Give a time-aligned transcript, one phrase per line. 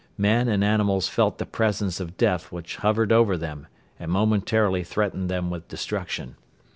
[0.17, 3.67] Men and animals felt the presence of death which hovered over them
[3.99, 6.37] and momentarily threatened them with destruction.